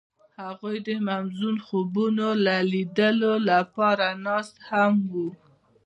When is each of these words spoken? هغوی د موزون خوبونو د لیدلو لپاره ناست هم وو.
هغوی 0.41 0.75
د 0.87 0.89
موزون 1.07 1.55
خوبونو 1.65 2.27
د 2.45 2.47
لیدلو 2.71 3.33
لپاره 3.49 4.07
ناست 4.25 4.55
هم 4.69 4.93
وو. 5.11 5.27